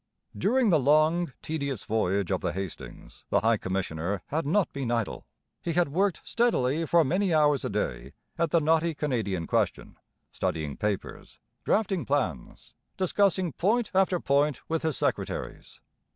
During 0.35 0.71
the 0.71 0.79
long, 0.79 1.31
tedious 1.43 1.85
voyage 1.85 2.31
of 2.31 2.41
the 2.41 2.53
Hastings 2.53 3.23
the 3.29 3.41
High 3.41 3.57
Commissioner 3.57 4.23
had 4.29 4.47
not 4.47 4.73
been 4.73 4.89
idle. 4.89 5.27
He 5.61 5.73
had 5.73 5.89
worked 5.89 6.21
steadily 6.23 6.87
for 6.87 7.03
many 7.03 7.31
hours 7.35 7.63
a 7.63 7.69
day 7.69 8.13
at 8.35 8.49
the 8.49 8.59
knotty 8.59 8.95
Canadian 8.95 9.45
question, 9.45 9.99
studying 10.31 10.75
papers, 10.75 11.37
drafting 11.65 12.03
plans, 12.05 12.73
discussing 12.97 13.51
point 13.53 13.91
after 13.93 14.19
point 14.19 14.67
with 14.67 14.81
his 14.81 14.97
secretaries. 14.97 15.79